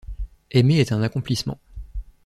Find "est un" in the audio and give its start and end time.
0.79-1.03